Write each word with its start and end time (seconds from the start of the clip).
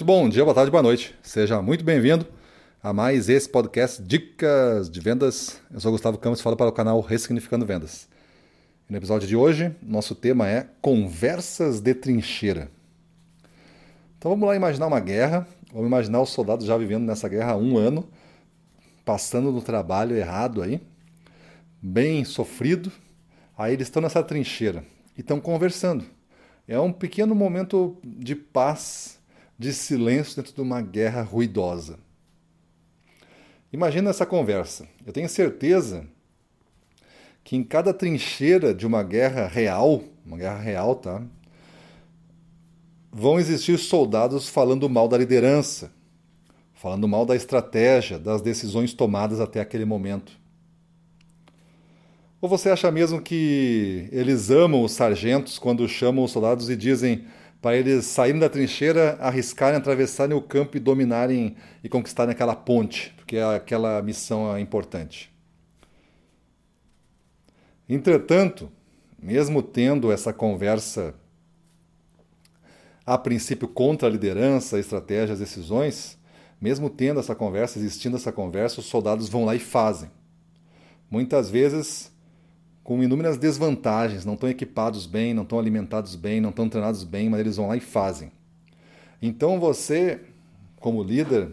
Muito 0.00 0.06
bom 0.06 0.30
dia, 0.30 0.42
boa 0.42 0.54
tarde, 0.54 0.70
boa 0.70 0.82
noite. 0.82 1.14
Seja 1.22 1.60
muito 1.60 1.84
bem-vindo 1.84 2.26
a 2.82 2.90
mais 2.90 3.28
esse 3.28 3.46
podcast 3.46 4.02
Dicas 4.02 4.88
de 4.88 4.98
Vendas. 4.98 5.60
Eu 5.70 5.78
sou 5.78 5.92
Gustavo 5.92 6.16
Campos 6.16 6.40
e 6.40 6.42
falo 6.42 6.56
para 6.56 6.70
o 6.70 6.72
canal 6.72 7.02
Ressignificando 7.02 7.66
Vendas. 7.66 8.08
no 8.88 8.96
episódio 8.96 9.28
de 9.28 9.36
hoje, 9.36 9.76
nosso 9.82 10.14
tema 10.14 10.48
é 10.48 10.66
Conversas 10.80 11.82
de 11.82 11.92
Trincheira. 11.92 12.70
Então 14.16 14.30
vamos 14.30 14.48
lá 14.48 14.56
imaginar 14.56 14.86
uma 14.86 15.00
guerra. 15.00 15.46
Vamos 15.70 15.88
imaginar 15.88 16.22
os 16.22 16.30
soldados 16.30 16.64
já 16.64 16.78
vivendo 16.78 17.04
nessa 17.04 17.28
guerra 17.28 17.52
há 17.52 17.56
um 17.58 17.76
ano, 17.76 18.08
passando 19.04 19.52
no 19.52 19.60
trabalho 19.60 20.16
errado 20.16 20.62
aí, 20.62 20.80
bem 21.82 22.24
sofrido. 22.24 22.90
Aí 23.54 23.74
eles 23.74 23.88
estão 23.88 24.00
nessa 24.00 24.22
trincheira 24.22 24.82
e 25.14 25.20
estão 25.20 25.38
conversando. 25.38 26.06
É 26.66 26.80
um 26.80 26.90
pequeno 26.90 27.34
momento 27.34 27.98
de 28.02 28.34
paz 28.34 29.19
de 29.60 29.74
silêncio 29.74 30.36
dentro 30.36 30.54
de 30.54 30.60
uma 30.62 30.80
guerra 30.80 31.20
ruidosa. 31.20 31.98
Imagina 33.70 34.08
essa 34.08 34.24
conversa. 34.24 34.88
Eu 35.04 35.12
tenho 35.12 35.28
certeza 35.28 36.06
que 37.44 37.56
em 37.56 37.62
cada 37.62 37.92
trincheira 37.92 38.72
de 38.72 38.86
uma 38.86 39.02
guerra 39.02 39.46
real, 39.46 40.02
uma 40.24 40.38
guerra 40.38 40.58
real, 40.58 40.94
tá? 40.94 41.22
Vão 43.12 43.38
existir 43.38 43.76
soldados 43.76 44.48
falando 44.48 44.88
mal 44.88 45.06
da 45.06 45.18
liderança, 45.18 45.92
falando 46.72 47.06
mal 47.06 47.26
da 47.26 47.36
estratégia, 47.36 48.18
das 48.18 48.40
decisões 48.40 48.94
tomadas 48.94 49.40
até 49.40 49.60
aquele 49.60 49.84
momento. 49.84 50.32
Ou 52.40 52.48
você 52.48 52.70
acha 52.70 52.90
mesmo 52.90 53.20
que 53.20 54.08
eles 54.10 54.50
amam 54.50 54.82
os 54.82 54.92
sargentos 54.92 55.58
quando 55.58 55.86
chamam 55.86 56.24
os 56.24 56.30
soldados 56.30 56.70
e 56.70 56.76
dizem 56.76 57.26
para 57.60 57.76
eles 57.76 58.06
saírem 58.06 58.40
da 58.40 58.48
trincheira, 58.48 59.18
arriscarem, 59.20 59.78
atravessarem 59.78 60.36
o 60.36 60.40
campo 60.40 60.76
e 60.76 60.80
dominarem 60.80 61.56
e 61.84 61.88
conquistarem 61.88 62.32
aquela 62.32 62.56
ponte, 62.56 63.12
porque 63.16 63.36
aquela 63.36 64.00
missão 64.02 64.54
é 64.56 64.60
importante. 64.60 65.30
Entretanto, 67.88 68.70
mesmo 69.20 69.62
tendo 69.62 70.10
essa 70.10 70.32
conversa 70.32 71.14
a 73.04 73.18
princípio 73.18 73.66
contra 73.66 74.08
a 74.08 74.10
liderança, 74.10 74.76
a 74.76 74.80
estratégia, 74.80 75.32
as 75.32 75.40
decisões, 75.40 76.16
mesmo 76.60 76.88
tendo 76.88 77.18
essa 77.18 77.34
conversa, 77.34 77.78
existindo 77.78 78.16
essa 78.16 78.30
conversa, 78.30 78.80
os 78.80 78.86
soldados 78.86 79.28
vão 79.28 79.44
lá 79.44 79.54
e 79.54 79.58
fazem. 79.58 80.10
Muitas 81.10 81.50
vezes 81.50 82.12
com 82.90 83.00
inúmeras 83.04 83.38
desvantagens, 83.38 84.24
não 84.24 84.34
estão 84.34 84.50
equipados 84.50 85.06
bem, 85.06 85.32
não 85.32 85.44
estão 85.44 85.60
alimentados 85.60 86.16
bem, 86.16 86.40
não 86.40 86.50
estão 86.50 86.68
treinados 86.68 87.04
bem, 87.04 87.30
mas 87.30 87.38
eles 87.38 87.56
vão 87.56 87.68
lá 87.68 87.76
e 87.76 87.80
fazem. 87.80 88.32
Então 89.22 89.60
você, 89.60 90.20
como 90.80 91.00
líder, 91.00 91.52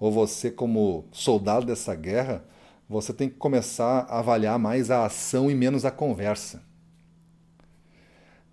ou 0.00 0.10
você 0.10 0.50
como 0.50 1.04
soldado 1.12 1.66
dessa 1.66 1.94
guerra, 1.94 2.44
você 2.88 3.12
tem 3.12 3.28
que 3.28 3.36
começar 3.36 4.08
a 4.08 4.18
avaliar 4.18 4.58
mais 4.58 4.90
a 4.90 5.06
ação 5.06 5.48
e 5.48 5.54
menos 5.54 5.84
a 5.84 5.90
conversa. 5.92 6.64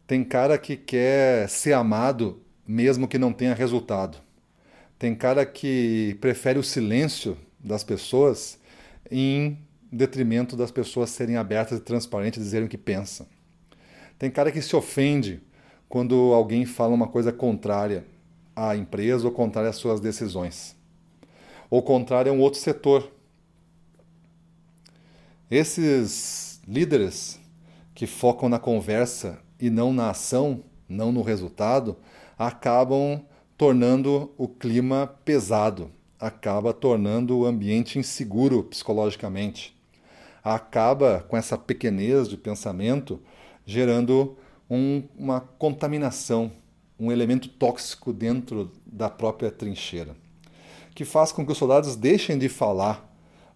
Tem 0.06 0.24
cara 0.24 0.56
que 0.60 0.78
quer 0.78 1.50
ser 1.50 1.74
amado 1.74 2.44
mesmo 2.68 3.08
que 3.08 3.18
não 3.18 3.34
tenha 3.34 3.56
resultado. 3.56 4.20
Tem 5.00 5.16
cara 5.16 5.48
que 5.48 6.16
prefere 6.22 6.60
o 6.60 6.64
silêncio 6.64 7.36
das 7.60 7.84
pessoas 7.84 8.60
em 9.10 9.58
detrimento 9.92 10.56
das 10.56 10.72
pessoas 10.72 11.10
serem 11.10 11.36
abertas 11.36 11.80
e 11.80 11.82
transparentes 11.82 12.40
e 12.40 12.44
dizerem 12.44 12.68
o 12.68 12.70
que 12.70 12.78
pensam. 12.78 13.26
Tem 14.18 14.30
cara 14.30 14.52
que 14.52 14.62
se 14.62 14.76
ofende 14.76 15.42
quando 15.88 16.34
alguém 16.34 16.66
fala 16.66 16.94
uma 16.94 17.08
coisa 17.08 17.32
contrária 17.32 18.06
à 18.56 18.76
empresa 18.76 19.26
ou 19.26 19.34
contrária 19.34 19.70
às 19.70 19.78
suas 19.78 20.00
decisões. 20.00 20.76
Ou 21.70 21.82
contrária 21.82 22.32
a 22.32 22.36
um 22.36 22.40
outro 22.40 22.60
setor. 22.60 23.12
Esses 25.50 26.62
líderes 26.68 27.40
que 27.96 28.06
focam 28.06 28.48
na 28.48 28.60
conversa 28.60 29.40
e 29.60 29.70
não 29.70 29.92
na 29.92 30.12
ação, 30.12 30.64
não 30.88 31.12
no 31.12 31.22
resultado, 31.22 31.98
acabam 32.38 33.24
tornando 33.58 34.32
o 34.38 34.48
clima 34.48 35.08
pesado, 35.26 35.92
acaba 36.20 36.72
tornando 36.72 37.40
o 37.40 37.46
ambiente 37.46 37.98
inseguro 37.98 38.64
psicologicamente 38.64 39.79
acaba 40.44 41.26
com 41.28 41.38
essa 41.38 41.58
pequenez 41.58 42.28
de 42.28 42.38
pensamento 42.38 43.20
gerando 43.66 44.38
um, 44.70 45.04
uma 45.18 45.42
contaminação, 45.42 46.52
um 47.00 47.12
elemento 47.12 47.48
tóxico 47.48 48.12
dentro 48.12 48.72
da 48.86 49.10
própria 49.10 49.52
trincheira, 49.52 50.16
que 50.94 51.06
faz 51.06 51.32
com 51.32 51.46
que 51.46 51.52
os 51.52 51.58
soldados 51.58 51.96
deixem 51.96 52.38
de 52.38 52.50
falar 52.50 53.08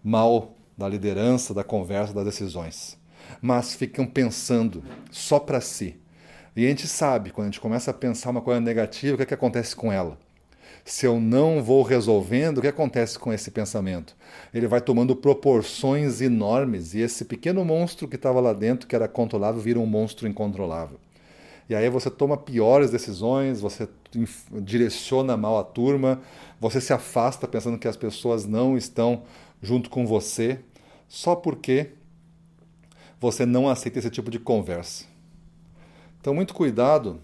mal 0.02 0.54
da 0.76 0.88
liderança, 0.88 1.54
da 1.54 1.64
conversa, 1.64 2.12
das 2.12 2.24
decisões, 2.24 2.98
mas 3.40 3.74
ficam 3.74 4.06
pensando 4.06 4.82
só 5.10 5.38
para 5.38 5.60
si. 5.60 5.96
E 6.56 6.64
a 6.64 6.68
gente 6.68 6.86
sabe, 6.86 7.30
quando 7.30 7.46
a 7.46 7.50
gente 7.50 7.60
começa 7.60 7.90
a 7.90 7.94
pensar 7.94 8.30
uma 8.30 8.40
coisa 8.40 8.60
negativa, 8.60 9.14
o 9.14 9.16
que, 9.16 9.24
é 9.24 9.26
que 9.26 9.34
acontece 9.34 9.74
com 9.74 9.92
ela? 9.92 10.18
Se 10.84 11.06
eu 11.06 11.18
não 11.18 11.62
vou 11.62 11.82
resolvendo, 11.82 12.58
o 12.58 12.60
que 12.60 12.68
acontece 12.68 13.18
com 13.18 13.32
esse 13.32 13.50
pensamento? 13.50 14.14
Ele 14.52 14.68
vai 14.68 14.82
tomando 14.82 15.16
proporções 15.16 16.20
enormes 16.20 16.92
e 16.92 17.00
esse 17.00 17.24
pequeno 17.24 17.64
monstro 17.64 18.06
que 18.06 18.16
estava 18.16 18.38
lá 18.38 18.52
dentro, 18.52 18.86
que 18.86 18.94
era 18.94 19.08
controlável, 19.08 19.62
vira 19.62 19.80
um 19.80 19.86
monstro 19.86 20.28
incontrolável. 20.28 21.00
E 21.70 21.74
aí 21.74 21.88
você 21.88 22.10
toma 22.10 22.36
piores 22.36 22.90
decisões, 22.90 23.62
você 23.62 23.88
direciona 24.62 25.34
mal 25.38 25.58
a 25.58 25.64
turma, 25.64 26.20
você 26.60 26.82
se 26.82 26.92
afasta 26.92 27.48
pensando 27.48 27.78
que 27.78 27.88
as 27.88 27.96
pessoas 27.96 28.44
não 28.44 28.76
estão 28.76 29.22
junto 29.62 29.88
com 29.88 30.06
você, 30.06 30.60
só 31.08 31.34
porque 31.34 31.92
você 33.18 33.46
não 33.46 33.70
aceita 33.70 33.98
esse 33.98 34.10
tipo 34.10 34.30
de 34.30 34.38
conversa. 34.38 35.06
Então, 36.20 36.34
muito 36.34 36.52
cuidado 36.52 37.20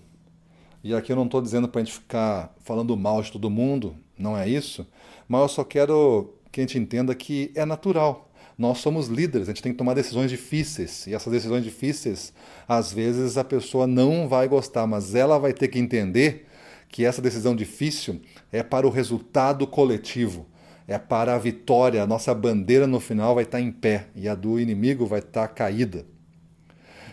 e 0.83 0.95
aqui 0.95 1.13
eu 1.13 1.17
não 1.17 1.27
estou 1.27 1.43
dizendo 1.43 1.69
para 1.69 1.81
a 1.81 1.85
gente 1.85 1.95
ficar 1.95 2.55
falando 2.63 2.97
mal 2.97 3.23
de 3.23 3.31
todo 3.31 3.51
mundo, 3.51 3.97
não 4.19 4.37
é 4.37 4.49
isso, 4.49 4.87
mas 5.29 5.43
eu 5.43 5.49
só 5.49 5.65
quero 5.65 6.35
que 6.51 6.61
a 6.61 6.65
gente 6.65 6.79
entenda 6.79 7.15
que 7.15 7.51
é 7.55 7.65
natural. 7.65 8.31
Nós 8.57 8.79
somos 8.79 9.07
líderes, 9.07 9.49
a 9.49 9.53
gente 9.53 9.63
tem 9.63 9.73
que 9.73 9.79
tomar 9.79 9.95
decisões 9.95 10.31
difíceis. 10.31 11.07
E 11.07 11.15
essas 11.15 11.33
decisões 11.33 11.65
difíceis, 11.65 12.33
às 12.69 12.93
vezes 12.93 13.39
a 13.39 13.45
pessoa 13.45 13.87
não 13.87 14.29
vai 14.29 14.47
gostar, 14.49 14.87
mas 14.87 15.15
ela 15.15 15.39
vai 15.39 15.55
ter 15.55 15.69
que 15.69 15.79
entender 15.79 16.47
que 16.89 17.05
essa 17.05 17.23
decisão 17.23 17.55
difícil 17.57 18.21
é 18.53 18.63
para 18.63 18.87
o 18.87 18.91
resultado 18.91 19.67
coletivo, 19.67 20.47
é 20.87 20.99
para 20.99 21.35
a 21.35 21.39
vitória. 21.39 22.03
A 22.03 22.07
nossa 22.07 22.35
bandeira 22.35 22.87
no 22.87 23.01
final 23.01 23.35
vai 23.35 23.45
estar 23.45 23.61
em 23.61 23.73
pé 23.73 24.09
e 24.15 24.29
a 24.29 24.35
do 24.35 24.61
inimigo 24.61 25.07
vai 25.07 25.21
estar 25.21 25.49
caída. 25.49 26.05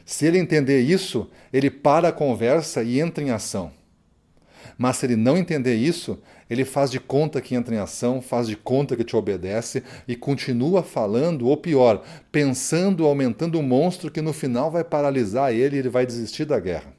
Se 0.07 0.25
ele 0.25 0.39
entender 0.39 0.79
isso, 0.79 1.29
ele 1.51 1.69
para 1.69 2.07
a 2.07 2.13
conversa 2.13 2.81
e 2.81 2.97
entra 2.97 3.21
em 3.21 3.29
ação. 3.29 3.73
Mas 4.77 4.95
se 4.95 5.05
ele 5.05 5.17
não 5.17 5.35
entender 5.35 5.75
isso, 5.75 6.17
ele 6.49 6.63
faz 6.63 6.89
de 6.89 6.97
conta 6.97 7.41
que 7.41 7.53
entra 7.53 7.75
em 7.75 7.77
ação, 7.77 8.21
faz 8.21 8.47
de 8.47 8.55
conta 8.55 8.95
que 8.95 9.03
te 9.03 9.17
obedece 9.17 9.83
e 10.07 10.15
continua 10.15 10.81
falando, 10.81 11.45
ou 11.45 11.57
pior, 11.57 12.05
pensando, 12.31 13.05
aumentando 13.05 13.59
um 13.59 13.61
monstro 13.61 14.09
que 14.09 14.21
no 14.21 14.31
final 14.31 14.71
vai 14.71 14.85
paralisar 14.85 15.51
ele 15.51 15.75
e 15.75 15.79
ele 15.79 15.89
vai 15.89 16.05
desistir 16.05 16.45
da 16.45 16.57
guerra. 16.57 16.93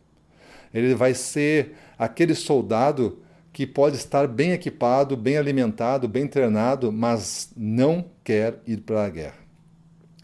Ele 0.74 0.94
vai 0.94 1.14
ser 1.14 1.76
aquele 1.98 2.34
soldado 2.34 3.22
que 3.54 3.66
pode 3.66 3.96
estar 3.96 4.28
bem 4.28 4.52
equipado, 4.52 5.16
bem 5.16 5.38
alimentado, 5.38 6.06
bem 6.06 6.26
treinado, 6.26 6.92
mas 6.92 7.48
não 7.56 8.04
quer 8.22 8.60
ir 8.66 8.82
para 8.82 9.06
a 9.06 9.08
guerra 9.08 9.47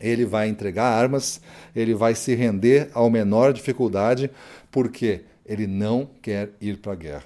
ele 0.00 0.25
vai 0.25 0.49
entregar 0.49 0.84
armas, 0.84 1.41
ele 1.75 1.94
vai 1.94 2.15
se 2.15 2.34
render 2.34 2.91
ao 2.93 3.10
menor 3.10 3.53
dificuldade, 3.53 4.31
porque 4.71 5.22
ele 5.47 5.66
não 5.66 6.09
quer 6.21 6.50
ir 6.60 6.78
para 6.78 6.93
a 6.93 6.97
guerra. 6.97 7.25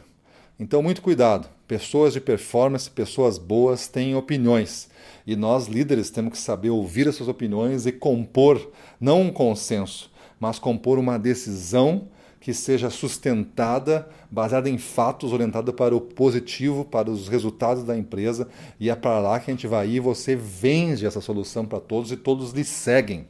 Então, 0.59 0.83
muito 0.83 1.03
cuidado. 1.03 1.49
Pessoas 1.67 2.15
de 2.15 2.20
performance, 2.20 2.91
pessoas 2.91 3.38
boas 3.38 3.87
têm 3.88 4.15
opiniões. 4.15 4.88
E 5.26 5.37
nós, 5.37 5.67
líderes, 5.67 6.11
temos 6.11 6.32
que 6.32 6.38
saber 6.38 6.70
ouvir 6.70 7.06
essas 7.06 7.29
opiniões 7.29 7.87
e 7.87 7.93
compor, 7.93 8.73
não 9.00 9.23
um 9.23 9.31
consenso, 9.31 10.11
mas 10.41 10.59
compor 10.59 10.99
uma 10.99 11.19
decisão 11.19 12.09
que 12.40 12.55
seja 12.55 12.88
sustentada, 12.90 14.08
baseada 14.31 14.70
em 14.70 14.79
fatos, 14.79 15.32
orientada 15.32 15.73
para 15.73 15.94
o 15.94 16.00
positivo, 16.00 16.85
para 16.85 17.11
os 17.11 17.29
resultados 17.29 17.82
da 17.82 17.96
empresa, 17.96 18.49
e 18.79 18.90
é 18.90 18.94
para 18.94 19.19
lá 19.19 19.40
que 19.40 19.50
a 19.50 19.55
gente 19.55 19.67
vai 19.67 19.88
e 19.88 20.00
você 20.00 20.37
vende 20.37 21.05
essa 21.05 21.20
solução 21.20 21.67
para 21.67 21.81
todos 21.81 22.12
e 22.12 22.17
todos 22.17 22.52
lhe 22.52 22.64
seguem. 22.64 23.26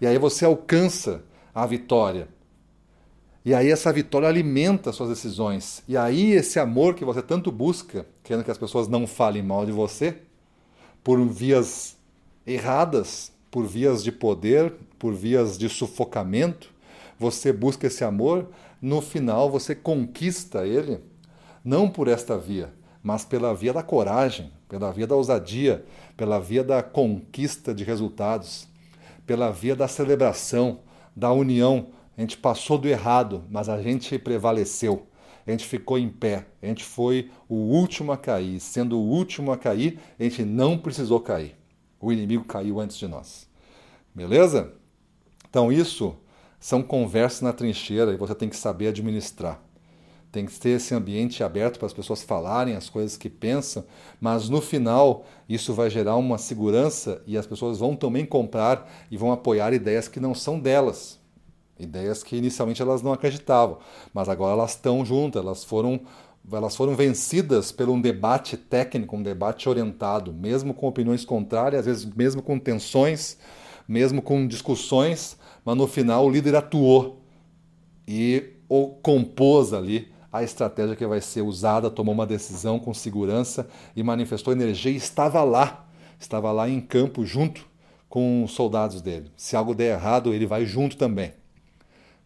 E 0.00 0.06
aí 0.06 0.18
você 0.18 0.44
alcança 0.44 1.22
a 1.54 1.66
vitória. 1.66 2.28
E 3.44 3.54
aí 3.54 3.70
essa 3.70 3.92
vitória 3.92 4.28
alimenta 4.28 4.92
suas 4.92 5.08
decisões. 5.08 5.82
E 5.88 5.96
aí 5.96 6.32
esse 6.32 6.58
amor 6.60 6.94
que 6.94 7.04
você 7.04 7.20
tanto 7.20 7.50
busca, 7.50 8.06
querendo 8.22 8.44
que 8.44 8.50
as 8.50 8.58
pessoas 8.58 8.86
não 8.86 9.06
falem 9.06 9.42
mal 9.42 9.66
de 9.66 9.72
você, 9.72 10.18
por 11.02 11.20
vias 11.26 11.96
erradas, 12.46 13.32
por 13.50 13.66
vias 13.66 14.04
de 14.04 14.12
poder, 14.12 14.72
por 14.98 15.12
vias 15.12 15.58
de 15.58 15.68
sufocamento, 15.68 16.72
você 17.22 17.52
busca 17.52 17.86
esse 17.86 18.02
amor, 18.02 18.50
no 18.80 19.00
final 19.00 19.48
você 19.48 19.76
conquista 19.76 20.66
ele, 20.66 20.98
não 21.64 21.88
por 21.88 22.08
esta 22.08 22.36
via, 22.36 22.74
mas 23.00 23.24
pela 23.24 23.54
via 23.54 23.72
da 23.72 23.82
coragem, 23.82 24.50
pela 24.68 24.92
via 24.92 25.06
da 25.06 25.14
ousadia, 25.14 25.84
pela 26.16 26.40
via 26.40 26.64
da 26.64 26.82
conquista 26.82 27.72
de 27.72 27.84
resultados, 27.84 28.66
pela 29.24 29.52
via 29.52 29.76
da 29.76 29.86
celebração, 29.86 30.80
da 31.14 31.32
união. 31.32 31.90
A 32.18 32.20
gente 32.20 32.36
passou 32.36 32.76
do 32.76 32.88
errado, 32.88 33.44
mas 33.48 33.68
a 33.68 33.80
gente 33.80 34.18
prevaleceu. 34.18 35.06
A 35.46 35.50
gente 35.52 35.64
ficou 35.64 35.98
em 35.98 36.08
pé, 36.08 36.46
a 36.60 36.66
gente 36.66 36.84
foi 36.84 37.30
o 37.48 37.54
último 37.54 38.10
a 38.10 38.16
cair. 38.16 38.58
Sendo 38.58 38.98
o 38.98 39.08
último 39.08 39.52
a 39.52 39.56
cair, 39.56 40.00
a 40.18 40.24
gente 40.24 40.44
não 40.44 40.76
precisou 40.76 41.20
cair. 41.20 41.54
O 42.00 42.12
inimigo 42.12 42.44
caiu 42.44 42.80
antes 42.80 42.96
de 42.98 43.06
nós. 43.06 43.48
Beleza? 44.12 44.72
Então, 45.48 45.70
isso 45.70 46.16
são 46.62 46.80
conversas 46.80 47.40
na 47.40 47.52
trincheira 47.52 48.12
e 48.12 48.16
você 48.16 48.36
tem 48.36 48.48
que 48.48 48.54
saber 48.54 48.86
administrar. 48.86 49.60
Tem 50.30 50.46
que 50.46 50.58
ter 50.60 50.70
esse 50.70 50.94
ambiente 50.94 51.42
aberto 51.42 51.76
para 51.76 51.86
as 51.86 51.92
pessoas 51.92 52.22
falarem 52.22 52.76
as 52.76 52.88
coisas 52.88 53.16
que 53.16 53.28
pensam, 53.28 53.84
mas 54.20 54.48
no 54.48 54.60
final 54.60 55.26
isso 55.48 55.74
vai 55.74 55.90
gerar 55.90 56.14
uma 56.14 56.38
segurança 56.38 57.20
e 57.26 57.36
as 57.36 57.48
pessoas 57.48 57.80
vão 57.80 57.96
também 57.96 58.24
comprar 58.24 58.88
e 59.10 59.16
vão 59.16 59.32
apoiar 59.32 59.72
ideias 59.72 60.06
que 60.06 60.20
não 60.20 60.36
são 60.36 60.60
delas. 60.60 61.18
Ideias 61.80 62.22
que 62.22 62.36
inicialmente 62.36 62.80
elas 62.80 63.02
não 63.02 63.12
acreditavam, 63.12 63.78
mas 64.14 64.28
agora 64.28 64.52
elas 64.52 64.70
estão 64.70 65.04
juntas, 65.04 65.42
elas 65.42 65.64
foram 65.64 66.00
elas 66.50 66.76
foram 66.76 66.94
vencidas 66.94 67.72
por 67.72 67.88
um 67.88 68.00
debate 68.00 68.56
técnico, 68.56 69.16
um 69.16 69.22
debate 69.22 69.68
orientado, 69.68 70.32
mesmo 70.32 70.72
com 70.72 70.86
opiniões 70.86 71.24
contrárias, 71.24 71.80
às 71.80 71.86
vezes 71.86 72.04
mesmo 72.04 72.40
com 72.40 72.58
tensões, 72.58 73.36
mesmo 73.86 74.22
com 74.22 74.46
discussões, 74.46 75.36
mas 75.64 75.76
no 75.76 75.86
final 75.86 76.26
o 76.26 76.30
líder 76.30 76.56
atuou 76.56 77.22
e 78.06 78.54
compôs 79.02 79.72
ali 79.72 80.12
a 80.32 80.42
estratégia 80.42 80.96
que 80.96 81.06
vai 81.06 81.20
ser 81.20 81.42
usada, 81.42 81.90
tomou 81.90 82.14
uma 82.14 82.26
decisão 82.26 82.78
com 82.78 82.94
segurança 82.94 83.68
e 83.94 84.02
manifestou 84.02 84.52
energia 84.52 84.90
e 84.90 84.96
estava 84.96 85.44
lá, 85.44 85.86
estava 86.18 86.50
lá 86.50 86.68
em 86.68 86.80
campo 86.80 87.24
junto 87.26 87.66
com 88.08 88.44
os 88.44 88.52
soldados 88.52 89.02
dele. 89.02 89.30
Se 89.36 89.56
algo 89.56 89.74
der 89.74 89.94
errado, 89.94 90.32
ele 90.32 90.46
vai 90.46 90.64
junto 90.64 90.96
também. 90.96 91.32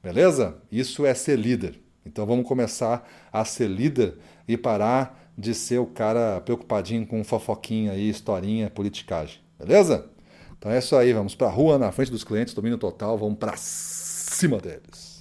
Beleza? 0.02 0.56
Isso 0.70 1.04
é 1.04 1.14
ser 1.14 1.36
líder. 1.36 1.80
Então 2.04 2.24
vamos 2.24 2.46
começar 2.46 3.08
a 3.32 3.44
ser 3.44 3.68
líder 3.68 4.16
e 4.46 4.56
parar 4.56 5.32
de 5.36 5.52
ser 5.52 5.78
o 5.78 5.86
cara 5.86 6.40
preocupadinho 6.40 7.04
com 7.04 7.24
fofoquinha 7.24 7.92
aí, 7.92 8.08
historinha, 8.08 8.70
politicagem. 8.70 9.40
Beleza? 9.58 10.08
Então 10.58 10.72
é 10.72 10.78
isso 10.78 10.96
aí, 10.96 11.12
vamos 11.12 11.34
para 11.34 11.46
a 11.48 11.50
rua, 11.50 11.78
na 11.78 11.92
frente 11.92 12.10
dos 12.10 12.24
clientes, 12.24 12.54
domínio 12.54 12.78
total, 12.78 13.16
vamos 13.18 13.38
para 13.38 13.54
cima 13.56 14.58
deles. 14.58 15.15